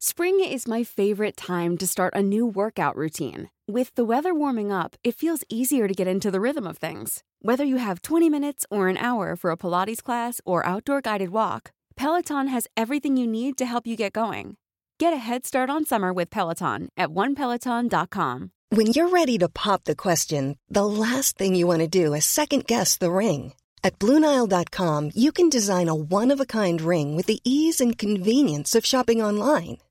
[0.00, 3.50] Spring is my favorite time to start a new workout routine.
[3.66, 7.24] With the weather warming up, it feels easier to get into the rhythm of things.
[7.42, 11.30] Whether you have 20 minutes or an hour for a Pilates class or outdoor guided
[11.30, 14.56] walk, Peloton has everything you need to help you get going.
[15.00, 18.52] Get a head start on summer with Peloton at onepeloton.com.
[18.68, 22.24] When you're ready to pop the question, the last thing you want to do is
[22.24, 23.52] second guess the ring.
[23.82, 27.98] At Bluenile.com, you can design a one of a kind ring with the ease and
[27.98, 29.78] convenience of shopping online.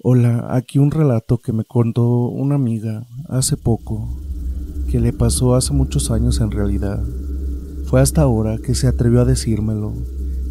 [0.00, 4.08] Hola, aquí un relato que me contó una amiga hace poco,
[4.92, 7.02] que le pasó hace muchos años en realidad.
[7.86, 9.92] Fue hasta ahora que se atrevió a decírmelo,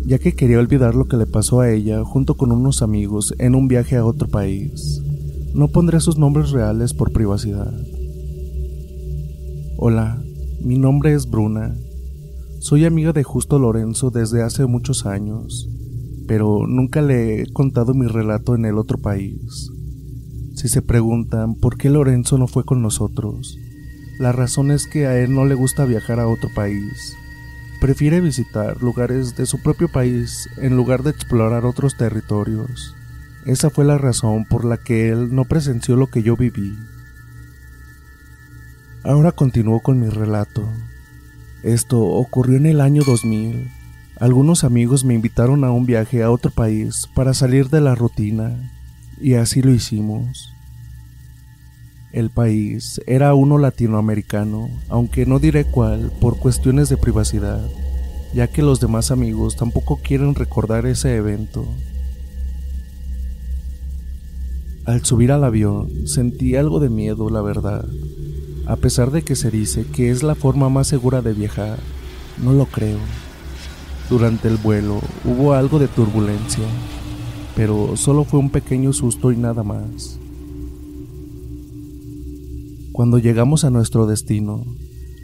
[0.06, 3.56] ya que quería olvidar lo que le pasó a ella junto con unos amigos en
[3.56, 5.02] un viaje a otro país.
[5.54, 7.74] No pondré sus nombres reales por privacidad.
[9.78, 10.22] Hola,
[10.60, 11.74] mi nombre es Bruna.
[12.60, 15.70] Soy amiga de Justo Lorenzo desde hace muchos años
[16.28, 19.72] pero nunca le he contado mi relato en el otro país.
[20.56, 23.58] Si se preguntan por qué Lorenzo no fue con nosotros,
[24.20, 27.16] la razón es que a él no le gusta viajar a otro país.
[27.80, 32.96] Prefiere visitar lugares de su propio país en lugar de explorar otros territorios.
[33.46, 36.76] Esa fue la razón por la que él no presenció lo que yo viví.
[39.04, 40.68] Ahora continúo con mi relato.
[41.64, 43.77] Esto ocurrió en el año 2000
[44.20, 48.72] algunos amigos me invitaron a un viaje a otro país para salir de la rutina,
[49.22, 50.52] y así lo hicimos.
[52.12, 57.62] El país era uno latinoamericano, aunque no diré cuál por cuestiones de privacidad,
[58.34, 61.68] ya que los demás amigos tampoco quieren recordar ese evento.
[64.86, 67.86] Al subir al avión sentí algo de miedo, la verdad.
[68.66, 71.78] A pesar de que se dice que es la forma más segura de viajar,
[72.42, 73.00] no lo creo.
[74.10, 76.64] Durante el vuelo hubo algo de turbulencia,
[77.58, 80.18] pero solo fue un pequeño susto y nada más.
[82.94, 84.64] Cuando llegamos a nuestro destino,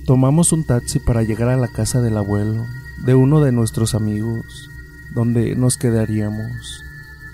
[0.06, 2.62] tomamos un taxi para llegar a la casa del abuelo
[3.06, 4.70] de uno de nuestros amigos,
[5.16, 6.82] donde nos quedaríamos.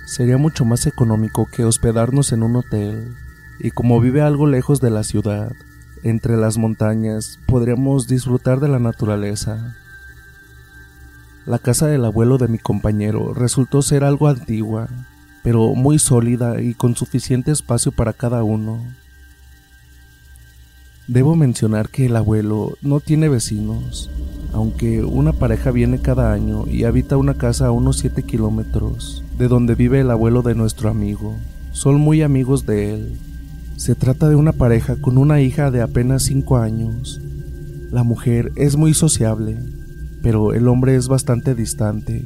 [0.05, 3.15] Sería mucho más económico que hospedarnos en un hotel,
[3.59, 5.51] y como vive algo lejos de la ciudad,
[6.03, 9.75] entre las montañas, podríamos disfrutar de la naturaleza
[11.49, 14.87] la casa del abuelo de mi compañero resultó ser algo antigua,
[15.43, 18.77] pero muy sólida y con suficiente espacio para cada uno.
[21.07, 24.11] Debo mencionar que el abuelo no tiene vecinos,
[24.53, 29.47] aunque una pareja viene cada año y habita una casa a unos 7 kilómetros de
[29.47, 31.35] donde vive el abuelo de nuestro amigo.
[31.71, 33.19] Son muy amigos de él.
[33.75, 37.19] Se trata de una pareja con una hija de apenas 5 años.
[37.89, 39.57] La mujer es muy sociable
[40.21, 42.25] pero el hombre es bastante distante.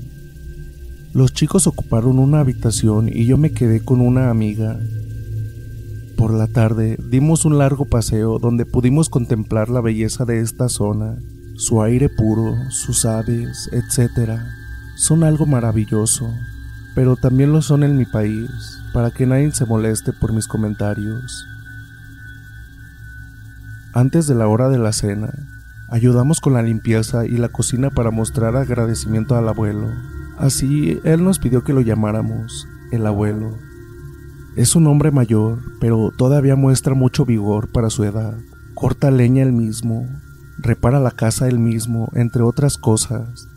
[1.14, 4.80] Los chicos ocuparon una habitación y yo me quedé con una amiga.
[6.18, 11.18] Por la tarde dimos un largo paseo donde pudimos contemplar la belleza de esta zona,
[11.56, 14.40] su aire puro, sus aves, etc.
[14.96, 16.31] Son algo maravilloso,
[16.96, 18.50] pero también lo son en mi país,
[18.94, 21.46] para que nadie se moleste por mis comentarios.
[23.94, 25.31] Antes de la hora de la cena,
[25.94, 29.92] Ayudamos con la limpieza y la cocina para mostrar agradecimiento al abuelo.
[30.40, 33.59] Así, él nos pidió que lo llamáramos el abuelo.
[34.56, 38.36] Es un hombre mayor, pero todavía muestra mucho vigor para su edad.
[38.74, 40.08] Corta leña él mismo,
[40.58, 43.48] repara la casa él mismo, entre otras cosas.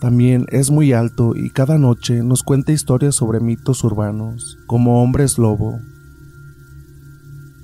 [0.00, 5.36] También es muy alto y cada noche nos cuenta historias sobre mitos urbanos, como hombres
[5.36, 5.78] lobo.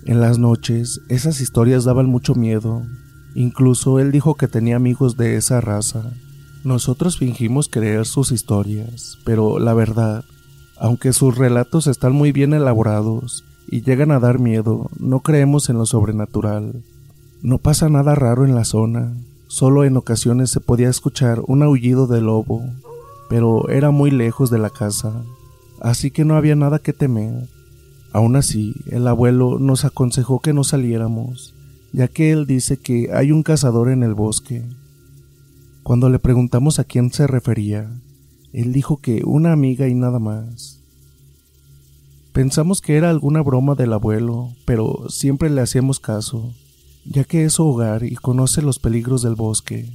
[0.05, 2.85] En las noches, esas historias daban mucho miedo,
[3.37, 6.11] Incluso él dijo que tenía amigos de esa raza.
[6.65, 10.25] Nosotros fingimos creer sus historias, pero la verdad,
[10.79, 15.77] aunque sus relatos están muy bien elaborados y llegan a dar miedo, no creemos en
[15.77, 16.83] lo sobrenatural.
[17.43, 19.13] No pasa nada raro en la zona,
[19.49, 22.63] solo en ocasiones se podía escuchar un aullido de lobo,
[23.29, 25.13] pero era muy lejos de la casa,
[25.83, 27.51] así que no había nada que temer.
[28.15, 31.55] Aún así, el abuelo nos aconsejó que no saliéramos,
[31.93, 34.63] ya que él dice que hay un cazador en el bosque.
[35.83, 37.91] Cuando le preguntamos a quién se refería,
[38.53, 40.81] él dijo que una amiga y nada más.
[42.33, 46.53] Pensamos que era alguna broma del abuelo, pero siempre le hacíamos caso,
[47.05, 49.89] ya que es su hogar y conoce los peligros del bosque.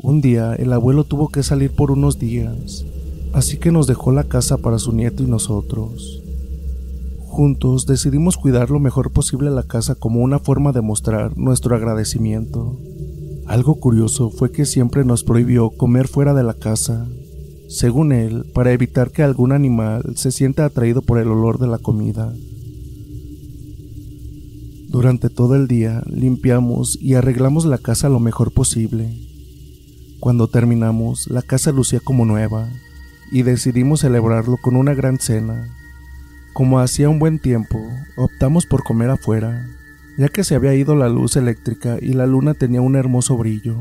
[0.00, 2.84] Un día el abuelo tuvo que salir por unos días,
[3.32, 6.22] así que nos dejó la casa para su nieto y nosotros.
[7.36, 12.80] Juntos decidimos cuidar lo mejor posible la casa como una forma de mostrar nuestro agradecimiento.
[13.44, 17.06] Algo curioso fue que siempre nos prohibió comer fuera de la casa,
[17.68, 21.76] según él, para evitar que algún animal se sienta atraído por el olor de la
[21.76, 22.32] comida.
[24.88, 29.14] Durante todo el día limpiamos y arreglamos la casa lo mejor posible.
[30.20, 32.70] Cuando terminamos, la casa lucía como nueva
[33.30, 35.68] y decidimos celebrarlo con una gran cena.
[36.56, 37.86] Como hacía un buen tiempo,
[38.16, 39.68] optamos por comer afuera,
[40.16, 43.76] ya que se había ido la luz eléctrica y la luna tenía un hermoso brillo.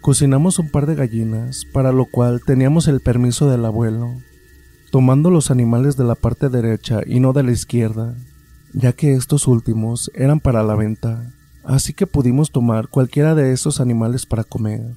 [0.00, 4.14] Cocinamos un par de gallinas, para lo cual teníamos el permiso del abuelo,
[4.90, 8.14] tomando los animales de la parte derecha y no de la izquierda,
[8.72, 13.82] ya que estos últimos eran para la venta así que pudimos tomar cualquiera de esos
[13.82, 14.94] animales para comer.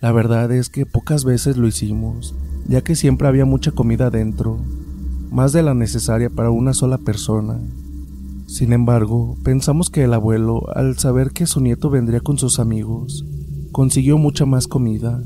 [0.00, 2.34] La verdad es que pocas veces lo hicimos,
[2.66, 4.64] ya que siempre había mucha comida dentro,
[5.34, 7.58] más de la necesaria para una sola persona.
[8.46, 13.24] Sin embargo, pensamos que el abuelo, al saber que su nieto vendría con sus amigos,
[13.72, 15.24] consiguió mucha más comida.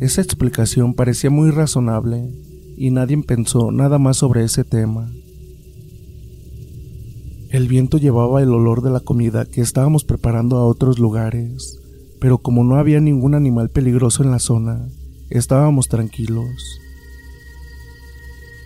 [0.00, 2.30] Esa explicación parecía muy razonable,
[2.76, 5.10] y nadie pensó nada más sobre ese tema.
[7.50, 11.80] El viento llevaba el olor de la comida que estábamos preparando a otros lugares,
[12.20, 14.86] pero como no había ningún animal peligroso en la zona,
[15.30, 16.78] estábamos tranquilos.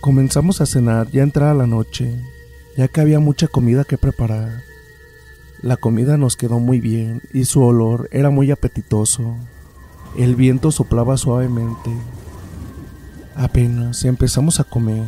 [0.03, 2.13] Comenzamos a cenar ya entrada la noche,
[2.75, 4.61] ya que había mucha comida que preparar.
[5.61, 9.37] La comida nos quedó muy bien y su olor era muy apetitoso.
[10.17, 11.89] El viento soplaba suavemente.
[13.33, 15.05] Apenas empezamos a comer,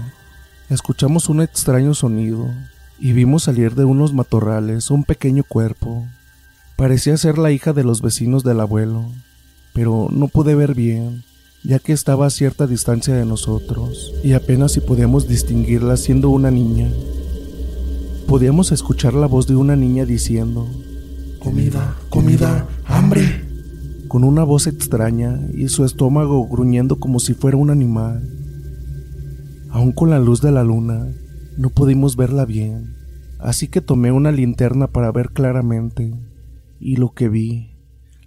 [0.70, 2.50] escuchamos un extraño sonido
[2.98, 6.06] y vimos salir de unos matorrales un pequeño cuerpo.
[6.78, 9.04] Parecía ser la hija de los vecinos del abuelo,
[9.74, 11.26] pero no pude ver bien,
[11.66, 16.52] ya que estaba a cierta distancia de nosotros, y apenas si podíamos distinguirla siendo una
[16.52, 16.92] niña.
[18.28, 20.68] Podíamos escuchar la voz de una niña diciendo,
[21.40, 23.44] Comida, comida, hambre,
[24.08, 28.28] con una voz extraña y su estómago gruñendo como si fuera un animal.
[29.70, 31.08] Aún con la luz de la luna,
[31.58, 32.96] no pudimos verla bien,
[33.40, 36.14] así que tomé una linterna para ver claramente,
[36.80, 37.72] y lo que vi,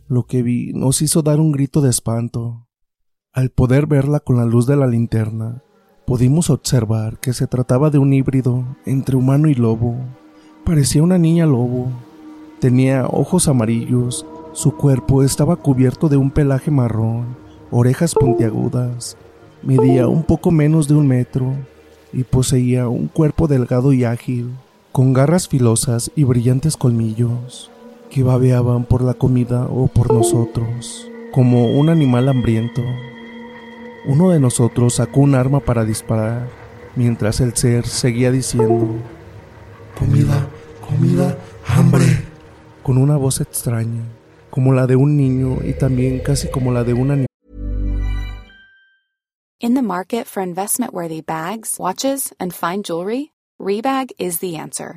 [0.08, 2.67] lo que vi nos hizo dar un grito de espanto.
[3.38, 5.62] Al poder verla con la luz de la linterna,
[6.04, 9.94] pudimos observar que se trataba de un híbrido entre humano y lobo.
[10.64, 11.86] Parecía una niña lobo.
[12.58, 17.36] Tenía ojos amarillos, su cuerpo estaba cubierto de un pelaje marrón,
[17.70, 19.16] orejas puntiagudas,
[19.62, 21.52] medía un poco menos de un metro
[22.12, 24.50] y poseía un cuerpo delgado y ágil,
[24.90, 27.70] con garras filosas y brillantes colmillos,
[28.10, 32.82] que babeaban por la comida o por nosotros, como un animal hambriento.
[34.08, 36.48] Uno de nosotros sacó un arma para disparar,
[36.96, 38.96] mientras el ser seguía diciendo,
[39.98, 40.48] comida,
[40.80, 42.06] comida, hambre,
[42.82, 44.00] con una voz extraña,
[44.48, 47.26] como la de un niño y también casi como la de una niña.
[49.60, 54.96] In the market for investment worthy bags, watches, and fine jewelry, Rebag is the answer.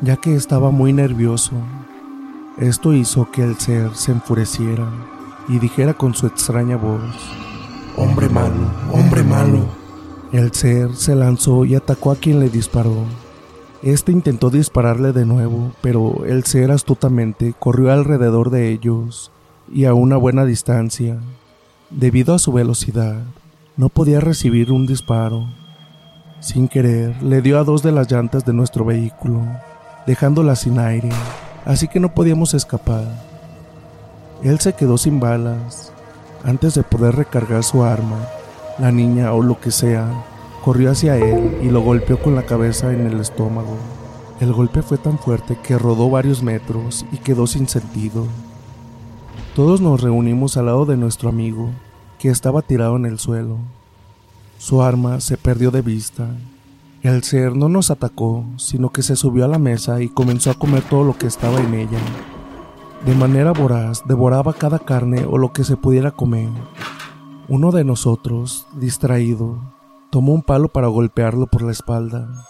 [0.00, 1.52] ya que estaba muy nervioso.
[2.58, 4.88] Esto hizo que el ser se enfureciera
[5.48, 7.14] y dijera con su extraña voz,
[7.98, 9.66] Hombre malo, hombre malo.
[10.30, 12.94] El ser se lanzó y atacó a quien le disparó.
[13.82, 19.32] Este intentó dispararle de nuevo, pero el ser astutamente corrió alrededor de ellos
[19.72, 21.18] y a una buena distancia.
[21.88, 23.22] Debido a su velocidad,
[23.78, 25.46] no podía recibir un disparo.
[26.40, 29.42] Sin querer, le dio a dos de las llantas de nuestro vehículo,
[30.06, 31.10] dejándolas sin aire,
[31.64, 33.04] así que no podíamos escapar.
[34.42, 35.92] Él se quedó sin balas.
[36.44, 38.28] Antes de poder recargar su arma,
[38.78, 40.08] la niña o lo que sea
[40.64, 43.76] corrió hacia él y lo golpeó con la cabeza en el estómago.
[44.40, 48.26] El golpe fue tan fuerte que rodó varios metros y quedó sin sentido.
[49.54, 51.70] Todos nos reunimos al lado de nuestro amigo,
[52.18, 53.56] que estaba tirado en el suelo.
[54.58, 56.28] Su arma se perdió de vista.
[57.06, 60.54] El ser no nos atacó, sino que se subió a la mesa y comenzó a
[60.54, 62.00] comer todo lo que estaba en ella.
[63.06, 66.48] De manera voraz devoraba cada carne o lo que se pudiera comer.
[67.46, 69.56] Uno de nosotros, distraído,
[70.10, 72.44] tomó un palo para golpearlo por la espalda,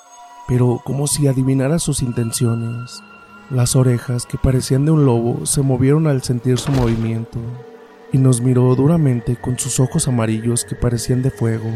[0.49, 3.03] pero como si adivinara sus intenciones.
[3.51, 7.41] Las orejas, que parecían de un lobo, se movieron al sentir su movimiento,
[8.11, 11.69] y nos miró duramente con sus ojos amarillos que parecían de fuego.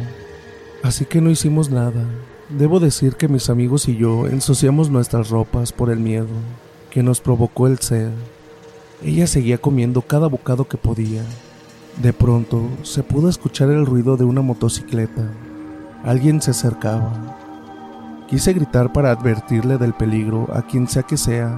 [0.82, 2.06] Así que no hicimos nada.
[2.50, 6.26] Debo decir que mis amigos y yo ensuciamos nuestras ropas por el miedo
[6.90, 8.10] que nos provocó el ser.
[9.04, 11.22] Ella seguía comiendo cada bocado que podía.
[12.02, 15.30] De pronto se pudo escuchar el ruido de una motocicleta.
[16.02, 17.38] Alguien se acercaba.
[18.28, 21.56] Quise gritar para advertirle del peligro a quien sea que sea,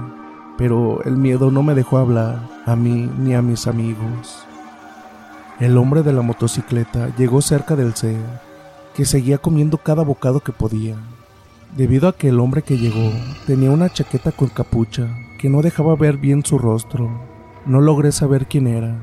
[0.59, 4.45] pero el miedo no me dejó hablar a mí ni a mis amigos.
[5.59, 8.21] El hombre de la motocicleta llegó cerca del ser,
[8.95, 10.95] que seguía comiendo cada bocado que podía.
[11.75, 13.11] Debido a que el hombre que llegó
[13.47, 15.07] tenía una chaqueta con capucha
[15.39, 17.09] que no dejaba ver bien su rostro,
[17.65, 18.95] no logré saber quién era.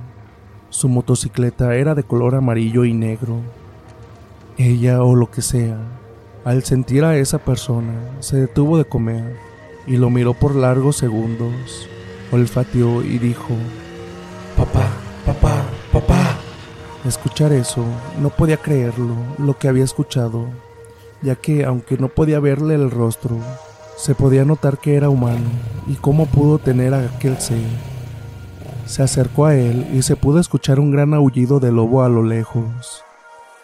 [0.69, 3.41] Su motocicleta era de color amarillo y negro.
[4.57, 5.79] Ella o lo que sea,
[6.45, 9.37] al sentir a esa persona, se detuvo de comer
[9.87, 11.89] y lo miró por largos segundos,
[12.31, 13.55] olfateó y dijo,
[14.57, 14.87] Papá,
[15.27, 15.80] papá, papá.
[17.05, 17.83] Escuchar eso,
[18.21, 20.49] no podía creerlo, lo que había escuchado,
[21.23, 23.39] ya que aunque no podía verle el rostro,
[23.97, 25.49] se podía notar que era humano
[25.87, 27.65] y cómo pudo tener a aquel ser.
[28.85, 32.23] Se acercó a él y se pudo escuchar un gran aullido de lobo a lo
[32.23, 33.03] lejos.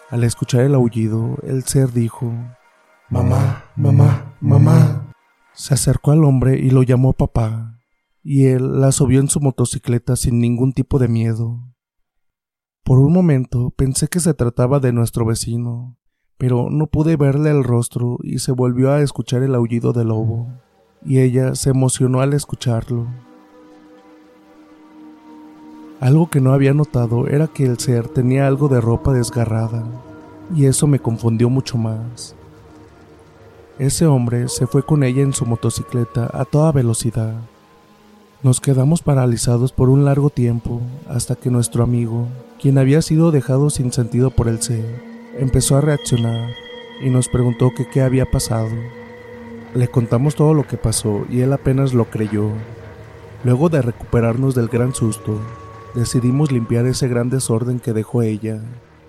[0.09, 2.33] Al escuchar el aullido, el ser dijo,
[3.09, 5.11] Mamá, mamá, mamá.
[5.53, 7.79] Se acercó al hombre y lo llamó papá,
[8.23, 11.66] y él la subió en su motocicleta sin ningún tipo de miedo.
[12.87, 15.97] Por un momento pensé que se trataba de nuestro vecino,
[16.37, 20.47] pero no pude verle el rostro y se volvió a escuchar el aullido del lobo,
[21.05, 23.07] y ella se emocionó al escucharlo.
[25.99, 29.83] Algo que no había notado era que el ser tenía algo de ropa desgarrada,
[30.55, 32.37] y eso me confundió mucho más.
[33.79, 37.33] Ese hombre se fue con ella en su motocicleta a toda velocidad.
[38.43, 40.79] Nos quedamos paralizados por un largo tiempo
[41.09, 42.29] hasta que nuestro amigo,
[42.59, 44.85] quien había sido dejado sin sentido por el ser,
[45.37, 46.49] empezó a reaccionar
[47.01, 48.69] y nos preguntó que qué había pasado.
[49.75, 52.49] Le contamos todo lo que pasó y él apenas lo creyó.
[53.43, 55.39] Luego de recuperarnos del gran susto,
[55.93, 58.59] decidimos limpiar ese gran desorden que dejó ella,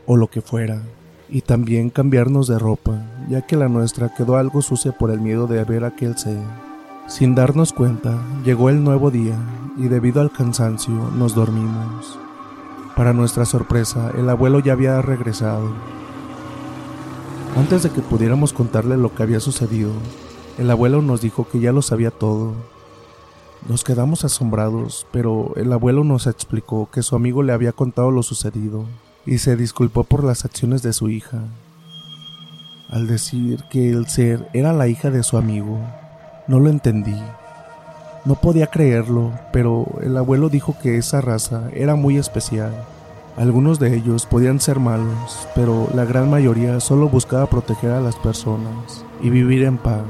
[0.07, 0.83] o lo que fuera,
[1.31, 5.47] y también cambiarnos de ropa, ya que la nuestra quedó algo sucia por el miedo
[5.47, 6.39] de ver aquel ser.
[7.07, 9.39] Sin darnos cuenta, llegó el nuevo día
[9.79, 12.19] y debido al cansancio nos dormimos.
[12.99, 15.71] Para nuestra sorpresa, el abuelo ya había regresado.
[17.57, 19.93] Antes de que pudiéramos contarle lo que había sucedido,
[20.59, 22.55] el abuelo nos dijo que ya lo sabía todo.
[23.69, 28.25] Nos quedamos asombrados, pero el abuelo nos explicó que su amigo le había contado lo
[28.25, 28.85] sucedido
[29.25, 31.39] y se disculpó por las acciones de su hija.
[32.89, 35.79] Al decir que el ser era la hija de su amigo,
[36.49, 37.15] no lo entendí.
[38.29, 42.71] No podía creerlo, pero el abuelo dijo que esa raza era muy especial.
[43.39, 48.17] Algunos de ellos podían ser malos, pero la gran mayoría solo buscaba proteger a las
[48.17, 50.03] personas y vivir en paz.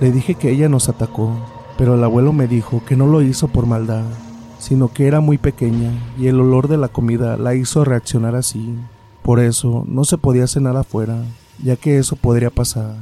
[0.00, 1.30] Le dije que ella nos atacó,
[1.78, 4.02] pero el abuelo me dijo que no lo hizo por maldad,
[4.58, 8.74] sino que era muy pequeña y el olor de la comida la hizo reaccionar así.
[9.22, 11.22] Por eso no se podía cenar afuera,
[11.62, 12.96] ya que eso podría pasar.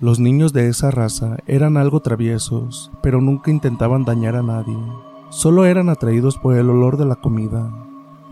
[0.00, 4.78] Los niños de esa raza eran algo traviesos, pero nunca intentaban dañar a nadie.
[5.28, 7.70] Solo eran atraídos por el olor de la comida,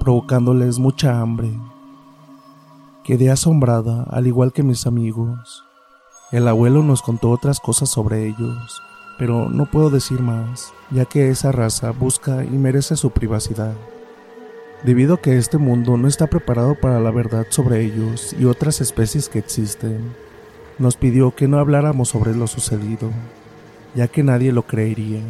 [0.00, 1.60] provocándoles mucha hambre.
[3.04, 5.62] Quedé asombrada, al igual que mis amigos.
[6.32, 8.82] El abuelo nos contó otras cosas sobre ellos,
[9.18, 13.74] pero no puedo decir más, ya que esa raza busca y merece su privacidad.
[14.84, 18.80] Debido a que este mundo no está preparado para la verdad sobre ellos y otras
[18.80, 20.14] especies que existen,
[20.78, 23.10] nos pidió que no habláramos sobre lo sucedido,
[23.94, 25.20] ya que nadie lo creería.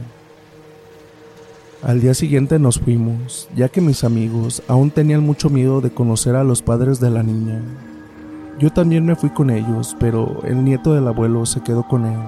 [1.83, 6.35] Al día siguiente nos fuimos, ya que mis amigos aún tenían mucho miedo de conocer
[6.35, 7.61] a los padres de la niña.
[8.59, 12.19] Yo también me fui con ellos, pero el nieto del abuelo se quedó con él.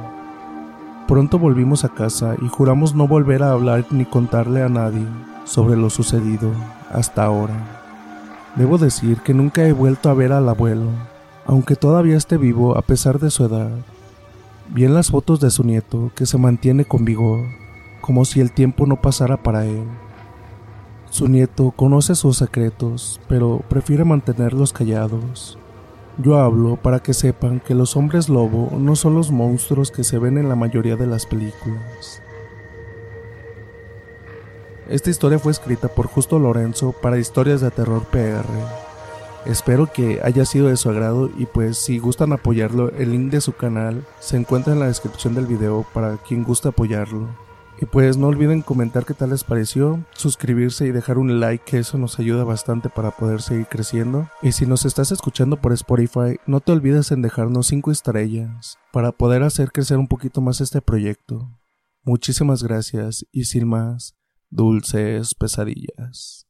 [1.09, 5.05] Pronto volvimos a casa y juramos no volver a hablar ni contarle a nadie
[5.45, 6.53] sobre lo sucedido
[6.93, 7.81] hasta ahora.
[8.55, 10.87] Debo decir que nunca he vuelto a ver al abuelo,
[11.47, 13.70] aunque todavía esté vivo a pesar de su edad.
[14.68, 17.47] Vi en las fotos de su nieto que se mantiene con vigor,
[18.00, 19.85] como si el tiempo no pasara para él.
[21.11, 25.59] Su nieto conoce sus secretos, pero prefiere mantenerlos callados.
[26.18, 30.18] Yo hablo para que sepan que los hombres lobo no son los monstruos que se
[30.18, 32.23] ven en la mayoría de las películas.
[34.88, 38.89] Esta historia fue escrita por Justo Lorenzo para Historias de Terror PR.
[39.47, 43.40] Espero que haya sido de su agrado y pues si gustan apoyarlo, el link de
[43.40, 47.28] su canal se encuentra en la descripción del video para quien guste apoyarlo.
[47.80, 51.78] Y pues no olviden comentar qué tal les pareció, suscribirse y dejar un like que
[51.78, 54.28] eso nos ayuda bastante para poder seguir creciendo.
[54.42, 59.12] Y si nos estás escuchando por Spotify, no te olvides en dejarnos 5 estrellas para
[59.12, 61.59] poder hacer crecer un poquito más este proyecto.
[62.02, 64.14] Muchísimas gracias y sin más,
[64.50, 66.50] dulces pesadillas.